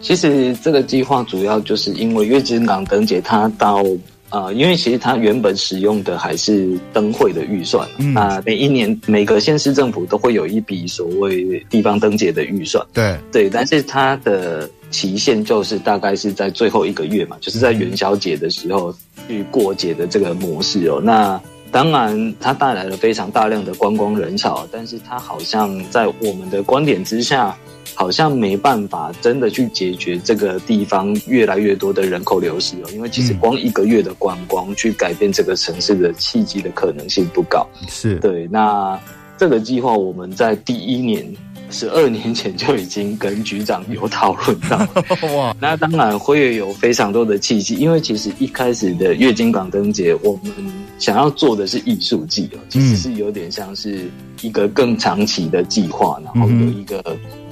[0.00, 3.82] 其实这个计划主要就是因为月津港灯节，它到
[4.30, 13.16] 呃，因为其实它原本使用的还是灯会的预算，嗯，那每一年每个县市政府都会有一笔所谓地方灯节的预算，对。
[13.30, 18.92] 对，但是它的期限就是大概是在最后一个月嘛，就是在元宵节的时候
[19.28, 21.00] 去过节的这个模式哦。
[21.00, 21.40] 那
[21.74, 27.54] 当然它带来了非常大量的观光人潮，但是它好像在我们的观点之下。
[27.96, 37.64] 好像没办法真的去解决这个地方越来越多的人口流失哦，因为其实光一个月的观光去改变这个城市的契机的可能性不高。
[37.86, 38.48] 是对。
[38.50, 38.98] 那
[39.38, 41.24] 这个计划我们在第一年
[41.70, 44.78] 十二年前就已经跟局长有讨论到。
[45.36, 50.52] 哇，那当然会有非常多的契机，因为其实一开始的月经港灯节，我们
[50.98, 54.08] 想要做的是艺术季哦，其实是有点像是
[54.42, 57.02] 一个更长期的计划，然后有一个。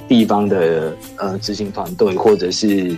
[0.05, 2.95] 地方的呃执行团队，或者是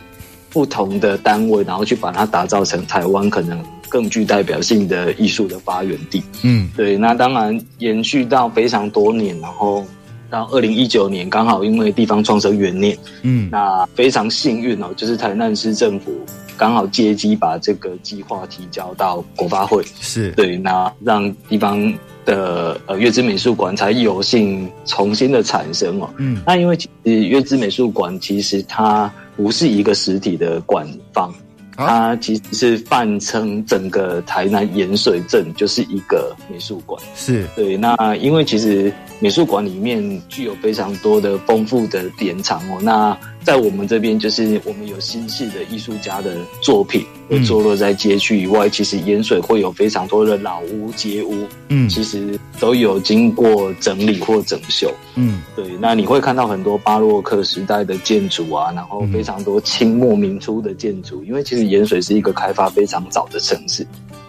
[0.49, 6.21] 不同的单位，然后去把它打造成台湾可能更具代表性的艺术的发源地。
[6.41, 6.97] 嗯，对。
[6.97, 9.85] 那当然延续到非常多年，然后
[10.29, 16.11] 到二零一九年，刚好因为地方创生元年，嗯，那非常幸运哦，就是台南市政府
[16.57, 21.93] 刚好借机把这个计划提交到国发会，是对，那让地方。
[22.25, 26.09] 的呃，月之美术馆才有幸重新的产生哦。
[26.17, 31.31] 嗯，那因为其实月之美术馆其实它不是一个实体的馆方，
[31.75, 36.99] 它其实是泛称整个台南盐水镇就是一个美术馆。
[37.15, 42.77] 是对，那因为其实美术馆里面具有非常多的丰富的典藏哦。
[42.81, 48.67] 那在我们这边，就是我们有新式的艺术家的作品，会坐落在街区以外。
[48.67, 55.65] 嗯、其实盐水会有非常多的老屋、街屋，嗯，其实都有经过整理或整修，嗯，对。
[55.79, 61.23] 那你会看到很多巴洛克时代的建筑啊，然后非常多清末民初的建筑。
[61.23, 63.85] 因为其实盐水是一个开发非常早的城市，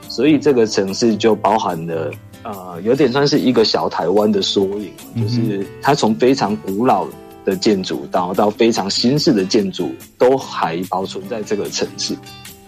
[0.09, 2.11] 所以这个城市就包含了
[2.47, 7.05] 呃，有点算是一个小台湾的缩影，就是它从非常古老
[7.45, 12.17] 的建筑，到到非常新式的建筑，都还保存在这个城市。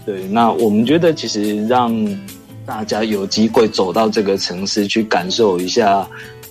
[0.04, 1.94] 对，那我们觉得其实让
[2.66, 6.04] 大家有机会走到这个城市去感受一下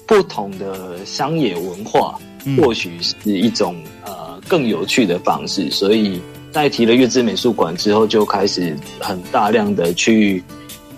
[0.06, 5.70] 不同的乡野文化，嗯、或许是一种呃更有趣的方式。
[5.70, 10.42] 所以在提了月之美术馆之后，就开始很大量的去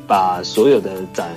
[0.06, 1.28] 把所有的展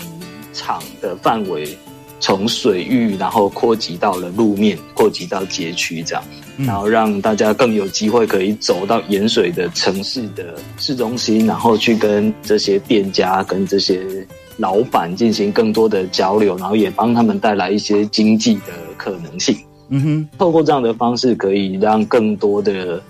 [0.52, 1.76] 场的范围。
[2.24, 6.22] 从水域，然后扩及到了路面，扩及到街区，这样，
[6.56, 14.24] 然后让大家更有机会可以走到盐水的城市的市中心，然后去跟这些店家、跟这些
[14.56, 19.56] 老板进行更多的交流，然后也帮他们带来一些经济的可能性。
[19.88, 23.02] 嗯哼，透过这样的方式，可以让更多的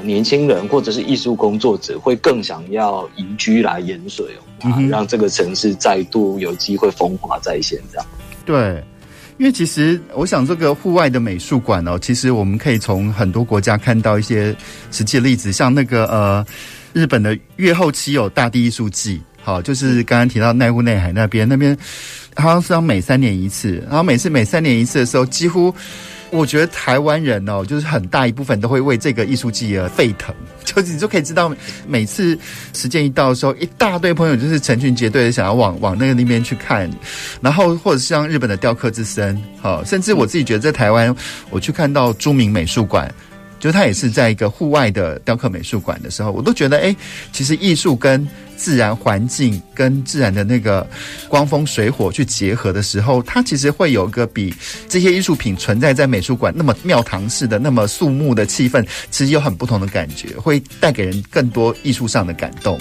[0.00, 4.26] 呃年轻人或者是艺术工作者会更想要移居来盐水
[4.62, 8.06] 哦，啊，让这个城市再度有机会风华再现，这样。
[8.44, 8.82] 对，
[9.38, 14.54] 因为其实我想，这个户外的美术馆哦，其实我们可以从很多国家看到一些
[14.90, 16.44] 实际的例子，像那个呃，
[16.92, 21.76] 日本的越后期有大地艺术季，好，就是刚刚提到奈户内海那边，那边
[22.36, 25.72] 好像是要每三年一次，然后每次每三年一次的时候，几乎
[26.30, 31.52] 我觉得台湾人哦，就是很大一部分都会为这个艺术季而沸腾， 就是你就可以知道，
[31.86, 32.38] 每次
[32.72, 36.90] 时间一到的时候，一大堆朋友就是成群结队的想要往往那个那边去看，
[37.40, 41.14] 然后或者是像日本的雕刻之森，哈，甚至我自己觉得在台湾，
[41.50, 43.12] 我去看到著名美术馆。
[43.60, 46.96] 就他也是在一个户外的雕刻美术馆的时候，我都觉得，哎，
[47.30, 50.86] 其实艺术跟自然环境、跟自然的那个
[51.28, 54.52] 光风水火去结合的时候，它其实会有个比
[54.88, 62.78] 这些艺术品存在在美术馆那么庙堂式的、那么肃穆的气氛，其实有很不同的感觉，会带给人更多艺术上的感动。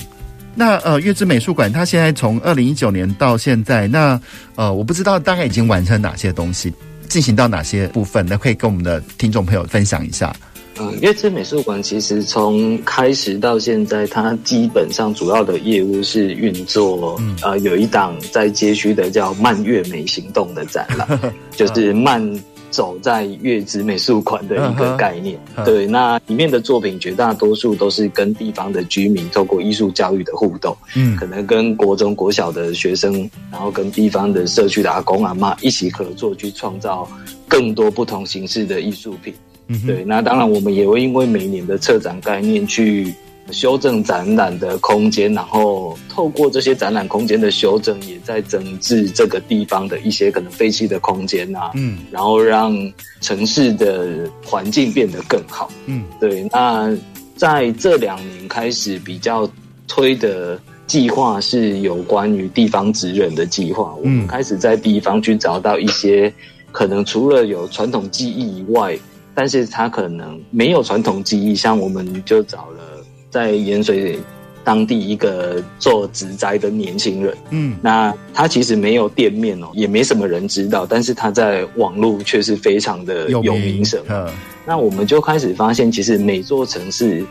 [0.56, 4.20] 那呃，月之美术馆它现在从二零一九年到现在，那
[4.56, 6.74] 呃，我不知道大概已经完成哪些东西，
[7.08, 10.36] 进行到哪些部分，那可以跟我们的听众朋友分享一下。
[10.80, 21.08] 嗯，月之美术馆其实从开始到现在，它基本上主要的业务是运作，嗯、呃，有一档在街区的叫“慢月美行动”的展览，
[21.52, 22.22] 就是慢
[22.72, 25.38] 走在月之美术馆的一个概念。
[25.66, 37.06] 对，那里面的作品绝大多数都是跟地方的居民透过艺术教育的互动，嗯，可能跟国中、国小的学生，然后跟地方的社区的阿公阿妈一起合作，去创造
[37.50, 39.34] 更多不同形式的艺术品。
[39.86, 43.14] 对，那当然，我们也会因为每年的策展概念去
[43.52, 52.76] 修正展览的空间，然后透过这些展览空间的修正，也在整治这个地方的一些可能废弃的空间啊，嗯，然后让
[53.22, 56.48] 城市的环境变得更好，嗯，对。
[56.52, 56.92] 那
[57.36, 59.48] 在这两年开始比较
[59.88, 66.34] 推的计划是有关于地方职人的计划，我们开始在地方去找到一些
[66.72, 68.98] 可能除了有传统技艺以外。
[69.40, 72.82] 但是他可能没有传统技艺，像我们就找了
[73.30, 74.20] 在盐水
[74.66, 84.04] 当地一个做植栽的年轻人，嗯，那他其实没有店面哦，也没什么人知道，但是他在网络却是非常的有名声。
[84.66, 87.26] 那我们就开始发现，其实每座城市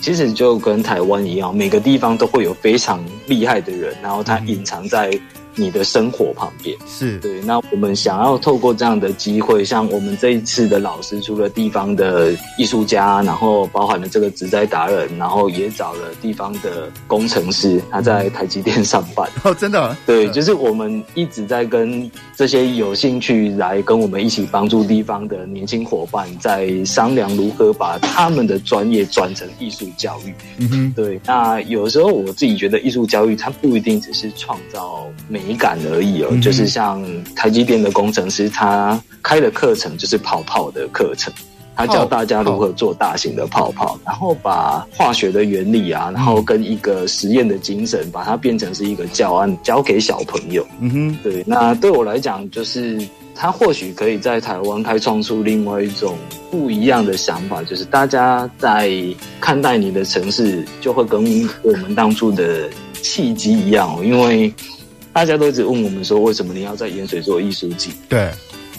[0.00, 5.08] 其实就跟台湾一样，每个地方都会有非常厉害的人，然后他隐藏在。
[5.56, 6.76] 你的生活旁边。
[6.86, 7.18] 是。
[7.18, 19.28] 对，那我们想要透过这样的机会，像我们这一次的老师，除了地方的艺术家，然后包含了这个植栽达人，然后也找了地方的工程师，他在台积电上班。
[19.44, 30.34] 哦，真的，对， 就是我们一直在跟这些有兴趣来跟我们一起帮助地方的年轻伙伴，在商量如何把他们的专业转成艺术教育。
[30.58, 35.43] 嗯哼，对，那有时候我自己觉得艺术教育它不一定只是创造美。
[35.46, 37.02] 美感而已哦，就是像
[37.34, 41.32] 台积电的工程师，他开的课程就是泡泡的课程，
[41.76, 50.66] 他教大家如何做大型的泡泡，然后把化学的原理啊，然后跟一个实验的精神，把它变成是一个教案，教给小朋友。
[50.80, 51.44] 嗯哼，对。
[51.46, 52.98] 那对我来讲，就是
[53.34, 56.16] 他或许可以在台湾开创出另外一种
[56.50, 58.90] 不一样的想法，就是大家在
[59.40, 61.22] 看待你的城市，就会跟
[61.62, 62.68] 我们当初的
[63.02, 64.52] 契机一样，因为。
[65.14, 67.92] 大家都一直问我们说，为什么你要在盐水做艺术季？
[68.08, 68.28] 对，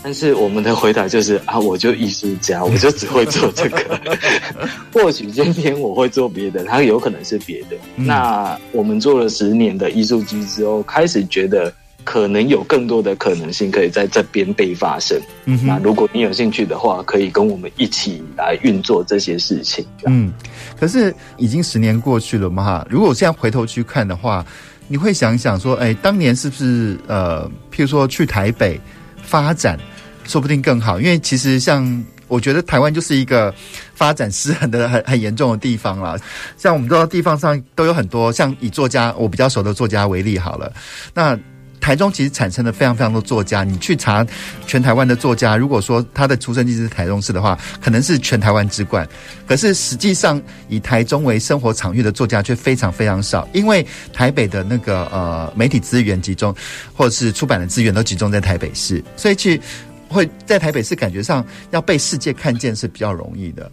[0.03, 3.99] 但是我们的回答就是啊，我就艺术家，我就只会做这个。
[4.91, 7.77] 或许今天我会做别的，它有可能是别的。
[7.95, 11.73] 嗯、那我们做了十年的艺术季之后，开始觉得
[12.03, 15.17] 可能有更多的可能性可以在这边被发生。
[15.45, 19.85] 嗯，那如果你有兴趣的话，可以跟我们一起来运作这些事情。
[20.05, 20.33] 嗯，
[20.77, 24.45] 可是已经十年过去了嘛，哈，如果我现在回头去看的话。
[24.87, 28.79] 你会想想说，哎，当年是不是呃，譬如说去台北
[29.23, 29.79] 发展，
[30.25, 30.99] 说不定更好？
[30.99, 33.53] 因为其实像我觉得台湾就是一个
[33.93, 36.15] 发展失衡的很很严重的地方啦。
[36.57, 40.71] 像我们知道地方上都有很多，像以作家我比较熟的作家为例好了，
[41.13, 41.37] 那。
[41.85, 44.25] 台中其实产生了非常非常多作家，你去查
[44.65, 49.07] 全台湾的作家，如果说他的出生地是台中市的话，可能是全台湾之冠。
[49.45, 56.51] 可是实际上以台中为生活场域的作家却非常非常少，因为台北的那个呃媒体资源集中，
[56.91, 59.61] 或者是出版的资源都集中在台北市，所以去
[60.09, 63.71] 会在台北市感觉上要被世界看见是比较容易的。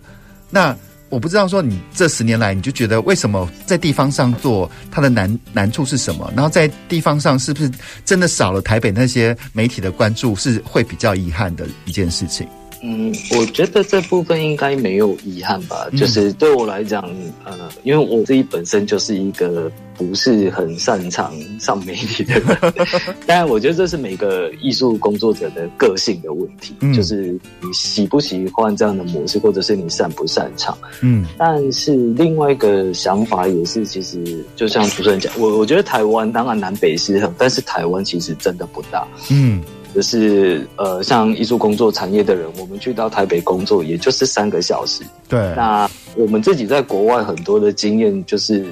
[0.50, 0.76] 那。
[1.12, 6.32] 我不知道说你这十年来，你就觉得为什么在地方上做它的难难处是什么？
[6.34, 7.70] 然后在地方上是不是
[8.02, 12.48] 真的少了台北那些媒体的关注，是会比较遗憾的一件事情？
[12.82, 15.86] 嗯，我觉得这部分应该没有遗憾吧。
[15.92, 17.02] 嗯、就是对我来讲，
[17.44, 22.58] 呃，因为我自己本身就是一个不是很擅长上媒体的人，
[23.24, 30.76] 当然，我觉得这是每个艺术工作者的个性的问题，嗯、就是你喜不喜欢这样的模式，或者是你擅不擅长。
[31.02, 39.06] 嗯，但是另外一个想法也是，其实就像主持人讲，我我觉得台湾当然南北是很，但是台湾其实真的不大。
[39.30, 39.62] 嗯。
[39.92, 45.02] 者是呃，像艺术工作产业的人，我们去到台北工作，也就是三个小时。
[45.28, 48.64] 对，那我们自己在国外很多的经验，就是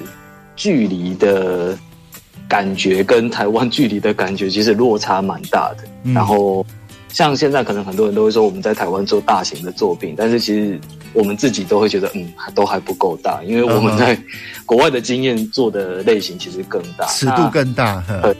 [0.55, 1.77] 距离的
[2.47, 5.83] 感觉跟台湾距离的感觉其实落差蛮大的。
[6.03, 6.65] 嗯、然后，
[7.09, 10.79] 像现在可能很多人都会说我们在台湾做大型的作品，但是其实
[11.13, 14.17] 我们自己都会觉得，嗯，都还不够大，因为我们在
[14.65, 18.03] 国外的经验做的类型其实更大，尺度更大。
[18.21, 18.35] 对，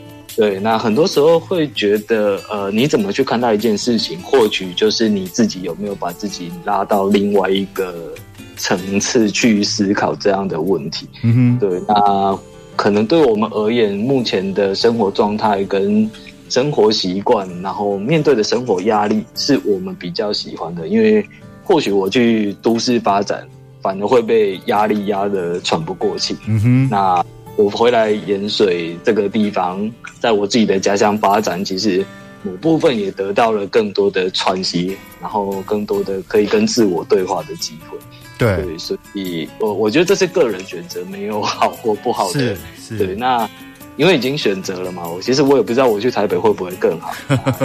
[0.62, 8.14] 那很多时候会觉得，呃，你怎么去看待一件事情，或许就是你自己有没有把自己拉到另外一个
[8.58, 11.08] 层次去思考这样的问题。
[11.24, 12.40] 嗯哼，对，那
[12.76, 16.10] 可能对我们而言，目前的生活状态跟
[16.50, 20.88] 生活习惯，然后面对的生活压力，是我们比较喜欢的。
[20.88, 21.24] 因为
[21.64, 23.46] 或许我去都市发展，
[23.82, 26.36] 反而会被压力压得喘不过气。
[26.48, 27.26] 嗯哼，那。
[27.62, 29.90] 我回来盐水这个地方，
[30.20, 32.04] 在我自己的家乡发展，其实
[32.44, 37.98] 某部分也得到了更多的喘息，然后更多的可以跟自我对话的机会。
[38.38, 42.58] 对，对，所以我我觉得这是个人选择，没有好或不好的。
[42.98, 43.48] 对，那
[43.98, 47.14] 因为已经选择了嘛，我其实我也不知道我去台北会不会更好，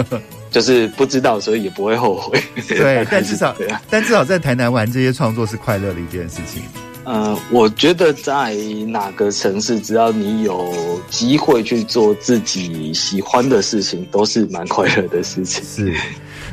[0.51, 2.39] 就是不知道，所以也不会后悔。
[2.67, 3.55] 对， 但至少，
[3.89, 6.61] 但至少在台南玩这些创作是快乐的一件事情。
[7.07, 8.53] 呃，我觉得在
[8.85, 10.73] 哪个城市，只要你有
[11.09, 15.63] 机会去做自己喜欢的事情，都是蛮快乐的事情。
[15.87, 15.95] 是。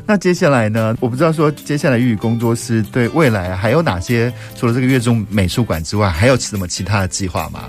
[0.06, 0.96] 那接下来呢？
[1.00, 4.32] 我不知道说接下来玉宇工作室对未来还有哪些？
[4.56, 7.64] 除了这个月中美术馆之外，还有什么其他的计划吗？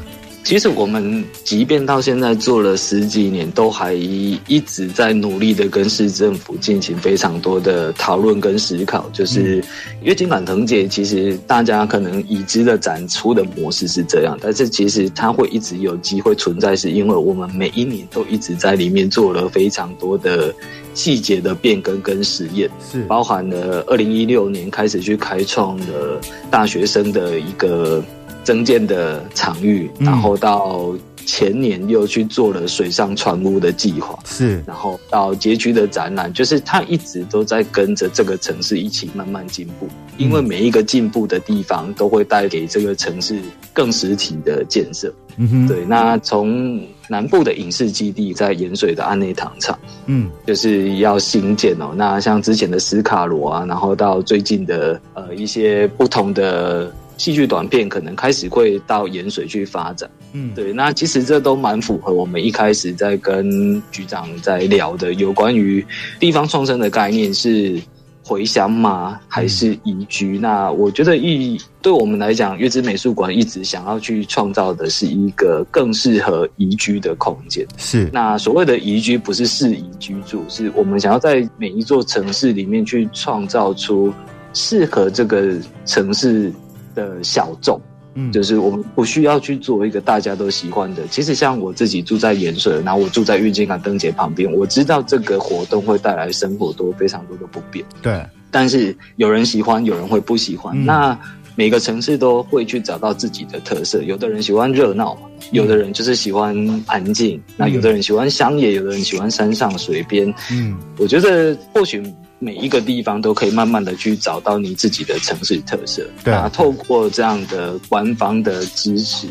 [0.46, 9.10] 其实我们即便到现在做了十几年，都还一直在努力的跟市政府进行非常多的讨论跟思考。
[9.12, 9.64] 就是
[10.04, 20.54] 月津港藤姐，其实大家可能已知的展出的模式是这样，但是其实它会一直有机会存在，是因为我们每一年都一直在里面做了非常多的
[20.94, 26.22] 细节的变更跟实验，是包含了二零一六年开始去开创了
[26.52, 28.04] 大学生的一个。
[28.46, 30.94] 增建的场域，然后到
[31.26, 39.88] 前年又去做了水上船屋的计划，是，然后到街区的展览，就是他一直都在跟着这个城市一起慢慢进步，
[40.18, 43.42] 因为每一个进步的地方都会带给这个城市
[43.74, 45.12] 更实体的建设。
[45.38, 45.84] 嗯哼，对。
[45.86, 46.80] 那从
[47.10, 51.92] 南部的影视基地在盐水的安内糖厂，嗯，就是要新建哦。
[51.98, 56.94] 那像之前的斯卡罗啊，然后到最近的呃一些不同的。
[57.18, 65.86] 戏剧短片可能开始会到盐水去发展，嗯，对，那其实这都蛮符合我们一开始在跟局长在聊的有关于
[66.20, 67.82] 地方创生的概念，是
[68.22, 69.18] 回乡吗？
[69.30, 70.38] 还是移居？
[70.38, 77.66] 嗯、那我觉得一对我们来讲，月之美术馆一直想要去创造的是一个更适合移居的空间。
[77.78, 84.14] 是，那所谓的移居不是适宜居住，是我们想要在每一座城市里面去创造出
[84.54, 85.56] 适合这个
[85.86, 86.52] 城市。
[86.96, 87.80] 的小众，
[88.16, 91.06] 嗯，就是我们不需要去做一个大家都喜欢的。
[91.10, 97.86] 其实像我自己住在盐水，然后我住在郁金港灯节旁边，我知道这个活动会带来生活多非常多的不便。
[98.02, 100.74] 对，但是有人喜欢，有人会不喜欢。
[100.76, 101.20] 嗯、那
[101.56, 104.02] 每个城市都会去找到自己的特色。
[104.02, 105.18] 有的人喜欢热闹，
[105.52, 106.56] 有的人就是喜欢
[106.88, 107.38] 安静。
[107.38, 110.34] 嗯、那有的人喜欢乡野，有的人喜欢山上水边。
[110.52, 112.02] 嗯，我觉得或许。
[112.38, 119.28] 每一个地方都可以慢慢的去找到你自己的城市特色，对啊，透过这样的官方的支持，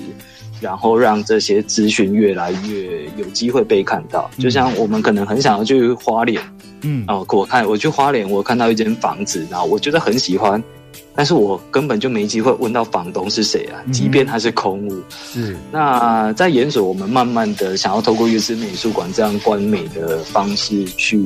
[0.61, 4.31] 然后让这些资讯越来越有机会被看到。
[4.39, 6.43] 就像我们可能很想要去花莲，
[6.81, 10.63] 嗯，哦，我看我去花莲，我看到一间房子，然后我觉得很喜欢，
[11.15, 15.03] 但是我根本就没机会问到房东是谁啊，即便他是空屋。
[15.31, 21.23] 是，那在盐水，我们慢慢的想要透过月之美术馆这样观美的方式去。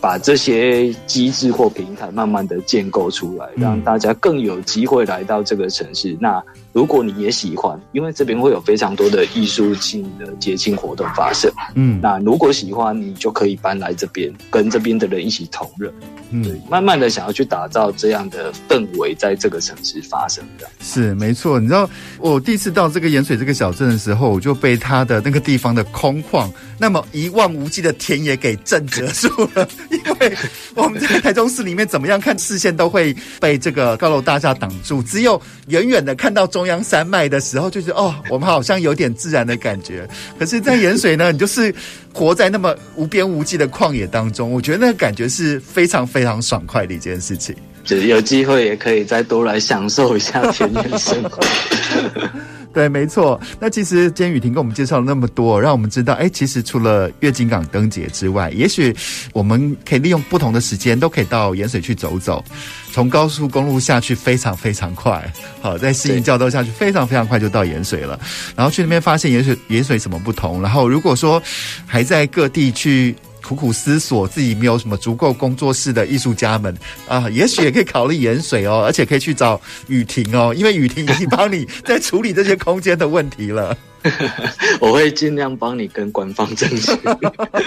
[0.00, 6.16] 把这些机制或平台慢慢的建构出来，让大家更有机会来到这个城市。
[6.18, 6.42] 那
[6.72, 15.92] 如果你也喜欢，因为这边会有非常多的艺术性的节庆活动发生，嗯，那如果喜欢，你就可以搬来这边，跟这边的人一起同乐，
[16.30, 20.68] 嗯，对，慢慢的想要去打造这样的氛围，在这个城市发生的。
[20.80, 26.48] 是没错，你知道我第一次到这个盐水这个小镇的时候，我就被它的那个地方的空旷，
[26.78, 29.68] 那么一望无际的田野给震慑住了。
[29.90, 30.36] 因为
[30.74, 40.08] 我们在台中市里面，怎么样看视线都会被这个高楼大厦挡住，只有远远的看到中央山脉的时候，就是哦，我们好像有点自然的感觉。
[40.38, 41.74] 可是，在盐水呢，你就是
[42.12, 47.54] 活在那么无边无际的旷野当中，我觉得那个感觉是非常非常爽快的一件事情。
[47.82, 51.40] 就是有机会也可以再多来享受一下田园生活。
[52.72, 53.40] 对，没错。
[53.58, 58.94] 那其实今天雨婷跟我们介绍了那么多，让我们知道，哎，其实除了月津港灯节之外，也许
[59.32, 62.44] 我们可以利用不同的时间，都可以到盐水去走走。
[62.92, 68.18] 从高速公路下去非常非常快，好，在西营交流道下去非常非常快就到盐水了。
[68.56, 70.62] 然后去那边发现盐水盐水什么不同。
[70.62, 71.42] 然后如果说
[71.86, 73.14] 还在各地去。
[73.50, 76.72] 苦苦思索自己没有什么足够工作室的艺术家们
[77.08, 83.76] 啊，也许也可以考虑盐水哦， 而且可以去找雨婷哦，因为雨婷已经帮你在处理这些空间的问题了。
[84.78, 86.92] 我会尽量帮你跟官方争取，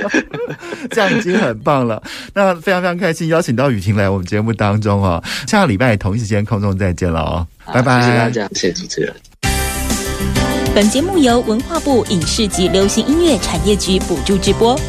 [0.90, 2.02] 这样已经很棒了。
[2.34, 9.14] 那非常非常开心邀请到雨婷来我们节目当中哦，下个礼拜同一时间空中再见了哦，拜拜，谢谢大家，谢谢主持人。
[10.74, 14.80] 本节目由文化部影视及流行音乐产业局补助直播。